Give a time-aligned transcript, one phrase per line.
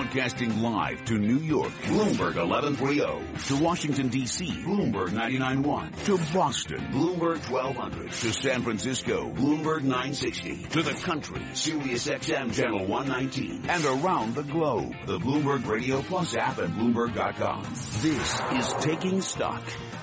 [0.00, 3.48] Broadcasting live to New York, Bloomberg 1130.
[3.48, 6.04] To Washington, D.C., Bloomberg 99.1.
[6.06, 8.10] To Boston, Bloomberg 1200.
[8.10, 10.68] To San Francisco, Bloomberg 960.
[10.70, 13.68] To the country, Sirius XM Channel 119.
[13.68, 17.62] And around the globe, the Bloomberg Radio Plus app at Bloomberg.com.
[18.00, 19.62] This is Taking Stock.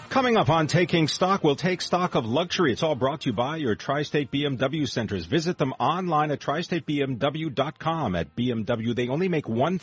[0.09, 2.71] Coming up on Taking Stock, we'll take stock of luxury.
[2.71, 5.25] It's all brought to you by your Tri-State BMW centers.
[5.25, 8.15] Visit them online at tristatebmw.com.
[8.15, 9.79] At BMW, they only make one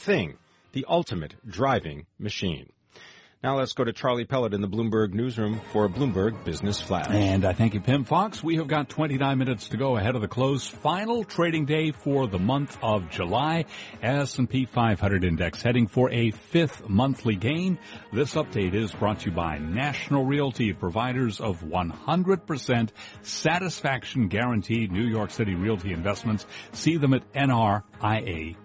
[0.72, 2.73] the ultimate driving machine.
[3.44, 7.10] Now let's go to Charlie Pellet in the Bloomberg newsroom for Bloomberg Business Flash.
[7.10, 8.42] And I thank you, Pimm Fox.
[8.42, 10.66] We have got 29 minutes to go ahead of the close.
[10.66, 13.66] Final trading day for the month of July.
[14.02, 17.78] S&P 500 index heading for a fifth monthly gain.
[18.14, 22.88] This update is brought to you by National Realty, providers of 100%
[23.20, 26.46] satisfaction guaranteed New York City realty investments.
[26.72, 28.56] See them at NRIA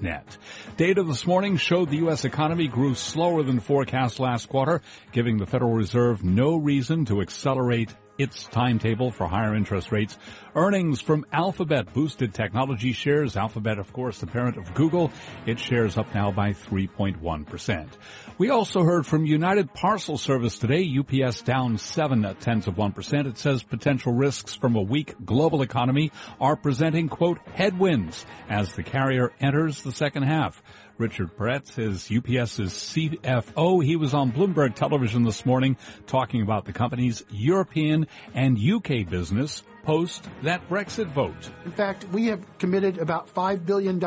[0.00, 0.36] net.
[0.76, 2.24] Data this morning showed the U.S.
[2.24, 4.80] economy grew slower than forecast last quarter,
[5.12, 10.18] giving the Federal Reserve no reason to accelerate its timetable for higher interest rates.
[10.54, 13.36] Earnings from Alphabet boosted technology shares.
[13.36, 15.12] Alphabet, of course, the parent of Google.
[15.46, 17.88] Its shares up now by 3.1%.
[18.36, 20.98] We also heard from United Parcel Service today.
[20.98, 23.26] UPS down seven tenths of 1%.
[23.26, 28.82] It says potential risks from a weak global economy are presenting, quote, headwinds as the
[28.82, 30.60] carrier enters the second half.
[30.98, 33.84] Richard Peretz is UPS's CFO.
[33.84, 35.76] He was on Bloomberg television this morning
[36.08, 41.50] talking about the company's European and UK business post that Brexit vote.
[41.64, 44.02] In fact, we have committed about $5 billion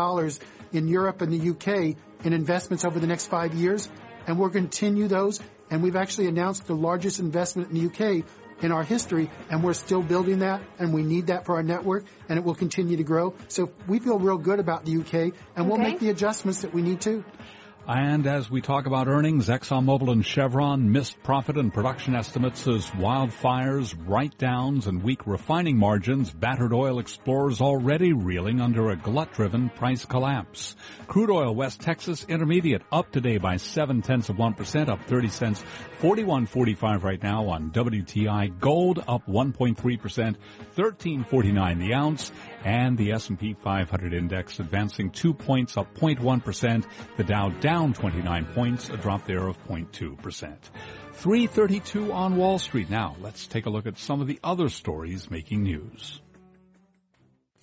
[0.74, 3.90] in Europe and the UK in investments over the next five years,
[4.28, 5.40] and we'll continue those.
[5.70, 8.26] And we've actually announced the largest investment in the UK
[8.64, 12.06] in our history, and we're still building that, and we need that for our network,
[12.30, 13.34] and it will continue to grow.
[13.48, 15.68] So we feel real good about the UK, and okay.
[15.68, 17.24] we'll make the adjustments that we need to.
[17.88, 22.86] And as we talk about earnings, ExxonMobil and Chevron missed profit and production estimates as
[22.92, 30.06] wildfires, write-downs, and weak refining margins battered oil explorers already reeling under a glut-driven price
[30.06, 30.76] collapse.
[31.08, 35.28] Crude oil West Texas Intermediate up today by seven tenths of one percent, up thirty
[35.28, 35.64] cents,
[36.00, 38.60] forty-one forty-five right now on WTI.
[38.60, 40.38] Gold up one point three percent,
[40.74, 42.32] thirteen forty-nine the ounce,
[42.64, 46.86] and the S&P 500 index advancing two points, up 0.1 percent.
[47.18, 50.56] The Dow down down 29 points, a drop there of 0.2%.
[51.14, 52.92] 332 on Wall Street.
[52.92, 56.22] Now, let's take a look at some of the other stories making news.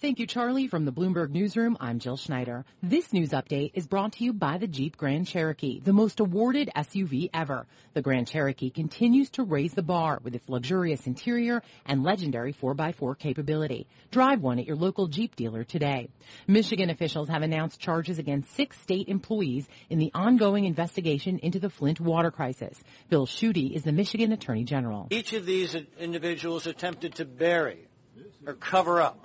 [0.00, 0.68] Thank you, Charlie.
[0.68, 2.64] From the Bloomberg Newsroom, I'm Jill Schneider.
[2.80, 6.70] This news update is brought to you by the Jeep Grand Cherokee, the most awarded
[6.76, 7.66] SUV ever.
[7.94, 13.18] The Grand Cherokee continues to raise the bar with its luxurious interior and legendary 4x4
[13.18, 13.88] capability.
[14.12, 16.10] Drive one at your local Jeep dealer today.
[16.46, 21.70] Michigan officials have announced charges against six state employees in the ongoing investigation into the
[21.70, 22.80] Flint water crisis.
[23.08, 25.08] Bill Schuette is the Michigan Attorney General.
[25.10, 27.88] Each of these individuals attempted to bury
[28.46, 29.24] or cover up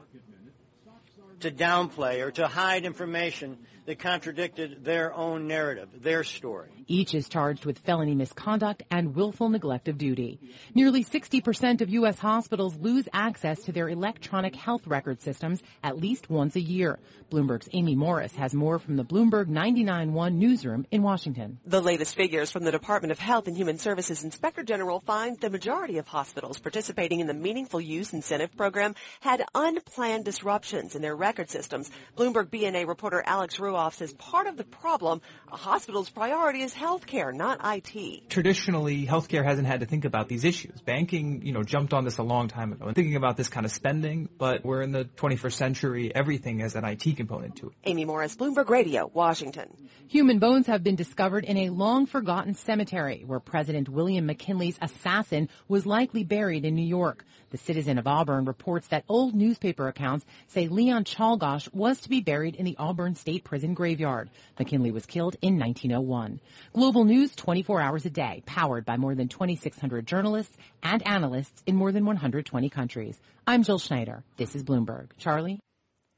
[1.44, 6.70] to downplay or to hide information that contradicted their own narrative, their story.
[6.88, 10.40] Each is charged with felony misconduct and willful neglect of duty.
[10.74, 12.20] Nearly 60% of U.S.
[12.20, 17.00] hospitals lose access to their electronic health record systems at least once a year.
[17.32, 21.60] Bloomberg's Amy Morris has more from the Bloomberg 99.1 newsroom in Washington.
[21.66, 25.50] The latest figures from the Department of Health and Human Services Inspector General find the
[25.50, 31.16] majority of hospitals participating in the Meaningful Use Incentive Program had unplanned disruptions in their
[31.16, 31.90] record systems.
[32.18, 37.34] Bloomberg BNA reporter Alex Ruoff says part of the problem, a hospital's priority is healthcare,
[37.34, 38.30] not IT.
[38.30, 40.80] Traditionally, healthcare hasn't had to think about these issues.
[40.82, 43.66] Banking, you know, jumped on this a long time ago and thinking about this kind
[43.66, 46.14] of spending, but we're in the 21st century.
[46.14, 47.74] Everything has an IT component to it.
[47.86, 49.90] Amy Morris, Bloomberg Radio, Washington.
[50.08, 55.50] Human bones have been discovered in a long forgotten cemetery where President William McKinley's assassin
[55.68, 57.26] was likely buried in New York.
[57.50, 62.22] The citizen of Auburn reports that old newspaper accounts say Leon Czolgosz was to be
[62.22, 64.30] buried in the Auburn State Prison graveyard.
[64.60, 66.42] McKinley was killed in 1901.
[66.74, 71.78] Global news 24 hours a day, powered by more than 2,600 journalists and analysts in
[71.78, 73.18] more than 120 countries.
[73.48, 74.26] I'm Jill Schneider.
[74.36, 75.12] This is Bloomberg.
[75.18, 75.62] Charlie?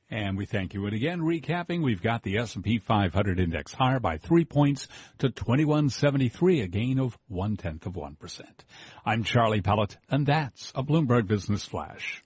[0.09, 0.85] And we thank you.
[0.85, 4.87] And again, recapping, we've got the S&P 500 index higher by three points
[5.17, 8.41] to 2173, a gain of one tenth of 1%.
[9.05, 12.23] I'm Charlie Pellet, and that's a Bloomberg Business Flash.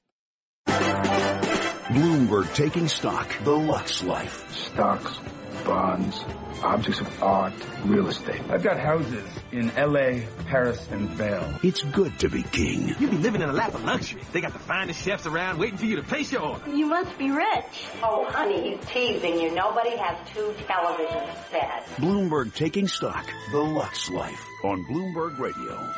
[1.90, 4.52] Bloomberg taking stock, the Lux Life.
[4.54, 5.20] Stocks
[5.64, 6.24] bonds,
[6.64, 7.54] objects of art,
[7.86, 8.42] real estate.
[8.50, 11.60] I've got houses in L.A., Paris, and Vail.
[11.64, 12.96] It's good to be king.
[13.00, 14.22] You'll be living in a lap of luxury.
[14.32, 16.70] They got the finest chefs around waiting for you to place your order.
[16.70, 17.86] You must be rich.
[18.04, 19.52] Oh, honey, he's teasing you.
[19.52, 21.90] Nobody has two television sets.
[21.98, 25.94] Bloomberg Taking Stock, The Lux Life, on Bloomberg Radio.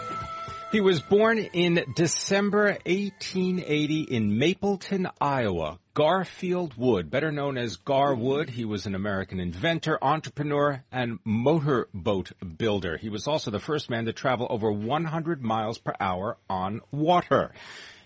[0.71, 5.79] He was born in December 1880 in Mapleton, Iowa.
[5.93, 12.31] Garfield Wood, better known as Gar Wood, he was an American inventor, entrepreneur, and motorboat
[12.57, 12.95] builder.
[12.95, 17.51] He was also the first man to travel over 100 miles per hour on water.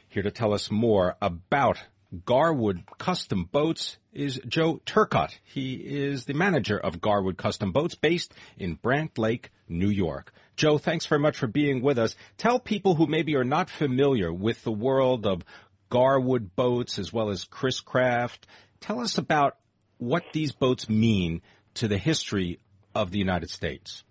[0.10, 1.78] Here to tell us more about
[2.26, 5.38] Gar Wood Custom Boats is Joe Turcotte.
[5.44, 10.34] He is the manager of Gar Wood Custom Boats based in Brant Lake, New York.
[10.56, 12.16] Joe, thanks very much for being with us.
[12.38, 15.44] Tell people who maybe are not familiar with the world of
[15.90, 18.48] Gar Wood boats as well as Chris Craft.
[18.80, 19.58] Tell us about
[19.98, 21.42] what these boats mean
[21.76, 22.60] to the history
[22.94, 24.04] of the United States.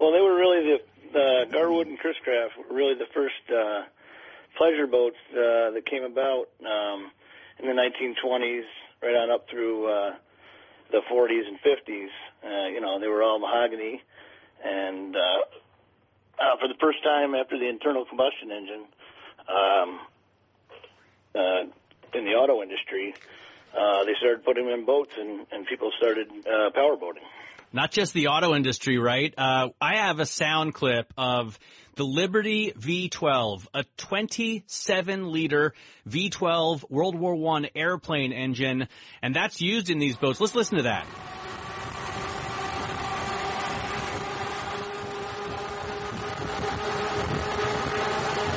[0.00, 0.78] Well, they were really
[1.12, 3.82] the uh, Gar Wood and Chris Craft were really the first uh,
[4.58, 7.12] pleasure boats uh, that came about um,
[7.60, 8.64] in the 1920s,
[9.02, 10.10] right on up through uh,
[10.90, 12.08] the 40s and 50s.
[12.42, 14.02] Uh, you know, they were all mahogany
[14.64, 15.20] and uh,
[16.38, 18.84] uh, for the first time after the internal combustion engine
[19.48, 20.00] um,
[21.34, 23.14] uh, in the auto industry,
[23.76, 27.22] uh, they started putting them in boats, and, and people started uh, power boating.
[27.72, 29.34] Not just the auto industry, right?
[29.36, 31.58] Uh, I have a sound clip of
[31.96, 35.74] the Liberty V12, a 27 liter
[36.08, 38.86] V12 World War One airplane engine,
[39.22, 40.40] and that's used in these boats.
[40.40, 41.06] Let's listen to that.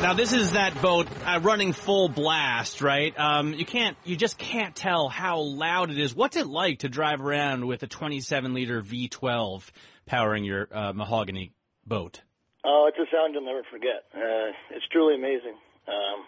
[0.08, 3.14] Now this is that boat uh, running full blast, right?
[3.20, 6.16] Um, you can't, you just can't tell how loud it is.
[6.16, 9.70] What's it like to drive around with a 27 liter V12
[10.06, 11.52] powering your uh, mahogany
[11.86, 12.22] boat?
[12.64, 14.08] Oh, it's a sound you'll never forget.
[14.16, 15.58] Uh, it's truly amazing.
[15.90, 16.24] Um,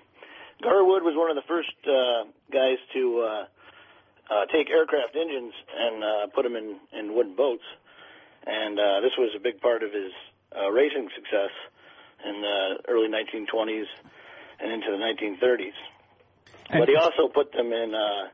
[0.61, 3.45] Gar Wood was one of the first uh, guys to uh,
[4.27, 7.63] uh, take aircraft engines and put them in, in wooden boats,
[8.45, 10.11] and this was a big part of his
[10.69, 11.55] racing success
[12.25, 13.86] in the early 1920s
[14.60, 15.74] and into the 1930s.
[16.71, 18.27] But he also put them in uh,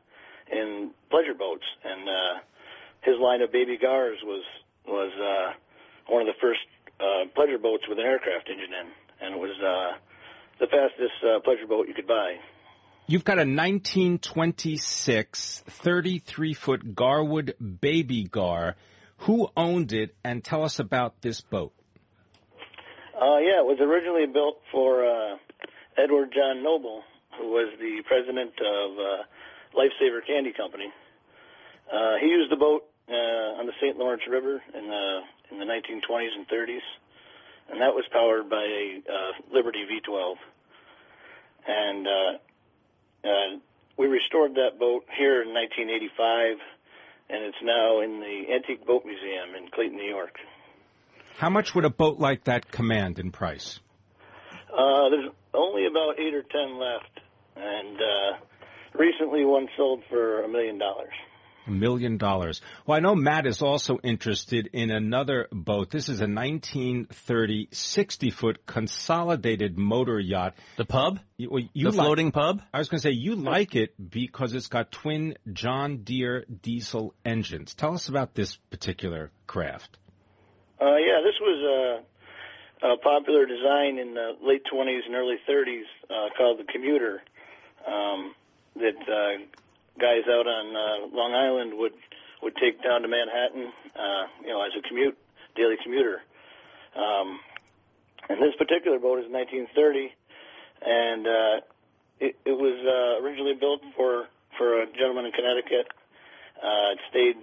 [0.52, 2.38] in pleasure boats, and uh,
[3.02, 4.44] his line of baby Gars was
[4.86, 5.54] was uh,
[6.12, 6.60] one of the first
[7.00, 8.86] uh, pleasure boats with an aircraft engine in,
[9.24, 9.96] and it was uh,
[10.60, 12.36] the fastest uh, pleasure boat you could buy.
[13.06, 18.76] You've got a 1926 33 foot Gar Wood Baby Gar.
[19.20, 21.72] Who owned it, and tell us about this boat?
[23.16, 25.36] Uh, yeah, it was originally built for uh,
[25.96, 27.00] Edward John Noble,
[27.40, 29.22] who was the president of uh,
[29.72, 30.92] Lifesaver Candy Company.
[31.88, 33.96] Uh, he used the boat uh, on the St.
[33.96, 35.20] Lawrence River in the
[35.50, 36.84] in the 1920s and 30s,
[37.70, 40.34] and that was powered by a uh, Liberty V12.
[41.68, 42.32] And uh,
[43.24, 43.58] uh,
[43.96, 46.58] we restored that boat here in 1985,
[47.30, 50.36] and it's now in the Antique Boat Museum in Clayton, New York.
[51.38, 53.78] How much would a boat like that command in price?
[54.72, 57.20] Uh, there's only about eight or ten left,
[57.56, 61.12] and uh, recently one sold for a million dollars.
[61.66, 62.62] A million dollars.
[62.86, 65.90] Well, I know Matt is also interested in another boat.
[65.90, 70.54] This is a 1930 60 foot consolidated motor yacht.
[70.76, 71.18] The pub?
[71.36, 72.62] You, well, you the like- floating pub?
[72.72, 77.14] I was going to say you like it because it's got twin John Deere diesel
[77.24, 77.74] engines.
[77.74, 79.98] Tell us about this particular craft.
[80.80, 82.02] Uh, yeah, this was
[82.82, 87.22] a, a popular design in the late 20s and early 30s uh, called the Commuter
[87.86, 88.34] um,
[88.76, 89.42] that uh,
[89.98, 91.92] guys out on uh, Long Island would
[92.42, 95.16] would take down to Manhattan, uh, you know, as a commute,
[95.56, 96.20] daily commuter.
[96.94, 97.40] Um,
[98.28, 100.12] and this particular boat is 1930,
[100.84, 101.56] and uh,
[102.20, 104.26] it, it was uh, originally built for
[104.58, 105.88] for a gentleman in Connecticut.
[106.62, 107.36] Uh, it stayed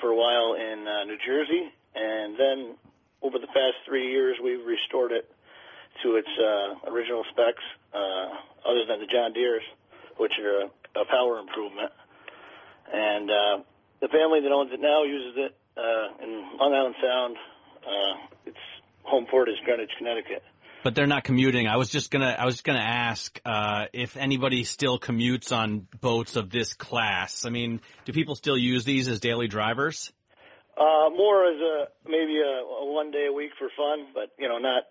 [0.00, 2.76] for a while in uh, New Jersey, and then
[3.22, 5.28] over the past three years, we've restored it
[6.02, 9.64] to its uh, original specs, uh, other than the John Deere's,
[10.18, 11.90] which are a, a power improvement.
[12.92, 13.56] And uh,
[14.00, 17.36] the family that owns it now uses it uh, in Long Island Sound.
[17.82, 18.58] Uh, its
[19.02, 20.42] home port is Greenwich, Connecticut.
[20.84, 21.66] But they're not commuting.
[21.66, 26.36] I was just gonna, I was gonna ask uh, if anybody still commutes on boats
[26.36, 27.44] of this class.
[27.44, 30.12] I mean, do people still use these as daily drivers?
[30.76, 34.48] Uh, more as a maybe a, a one day a week for fun, but you
[34.48, 34.82] know, not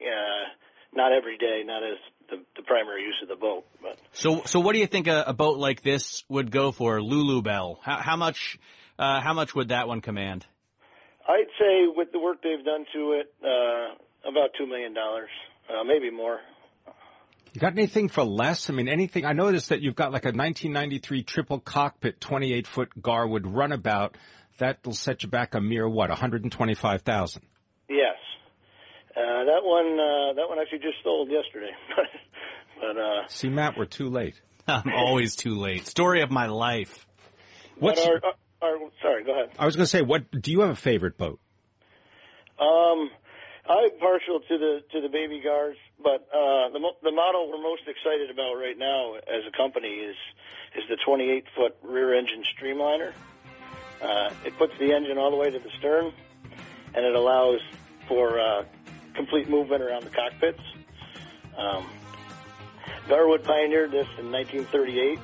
[0.00, 0.44] uh,
[0.94, 3.64] not every day, not as the, the primary use of the boat.
[3.82, 7.00] But So, so what do you think a, a boat like this would go for,
[7.02, 7.78] Lulu Bell?
[7.82, 8.58] How, how much
[8.98, 10.44] Uh, how much would that one command?
[11.26, 15.30] I'd say with the work they've done to it, uh, about two million dollars,
[15.70, 16.38] uh, maybe more.
[17.54, 18.68] You got anything for less?
[18.68, 19.24] I mean, anything?
[19.24, 24.16] I noticed that you've got like a 1993 triple cockpit 28 foot Gar Wood runabout.
[24.60, 27.42] That'll set you back a mere what, 125,000?
[27.88, 28.16] Yes,
[29.16, 29.98] uh, that one.
[29.98, 31.72] Uh, that one actually just sold yesterday.
[32.80, 34.38] but uh, See, Matt, we're too late.
[34.68, 35.86] I'm always too late.
[35.86, 37.06] Story of my life.
[37.78, 38.04] What's?
[38.04, 38.22] but
[38.62, 39.50] our, our, sorry, go ahead.
[39.58, 41.40] I was going to say, what do you have a favorite boat?
[42.60, 43.10] Um,
[43.66, 47.88] I'm partial to the to the baby Gars, but uh, the the model we're most
[47.88, 50.16] excited about right now as a company is
[50.76, 53.14] is the 28 foot rear engine streamliner.
[54.02, 56.12] Uh, it puts the engine all the way to the stern,
[56.94, 57.60] and it allows
[58.08, 58.64] for uh,
[59.14, 60.60] complete movement around the cockpits.
[61.56, 61.86] Um,
[63.08, 65.18] Gar Wood pioneered this in 1938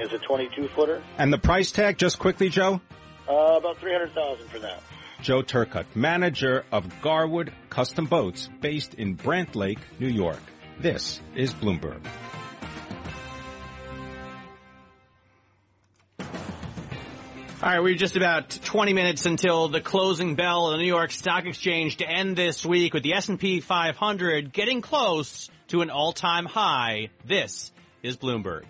[0.00, 1.02] as a 22 footer.
[1.18, 2.80] And the price tag, just quickly, Joe?
[3.28, 4.82] Uh, about 300,000 for that.
[5.20, 10.40] Joe Turcotte, manager of Gar Wood Custom Boats, based in Brant Lake, New York.
[10.80, 12.04] This is Bloomberg.
[17.62, 21.12] All right, we're just about 20 minutes until the closing bell of the New York
[21.12, 26.44] Stock Exchange to end this week with the S&P 500 getting close to an all-time
[26.44, 27.10] high.
[27.24, 27.70] This
[28.02, 28.64] is Bloomberg.